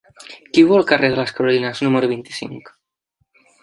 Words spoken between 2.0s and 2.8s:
vint-i-cinc?